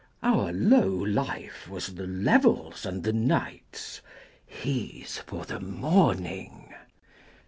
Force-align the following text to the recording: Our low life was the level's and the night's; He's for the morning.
Our 0.23 0.51
low 0.51 0.89
life 0.89 1.69
was 1.69 1.93
the 1.93 2.07
level's 2.07 2.87
and 2.87 3.03
the 3.03 3.13
night's; 3.13 4.01
He's 4.47 5.19
for 5.19 5.45
the 5.45 5.59
morning. 5.59 6.73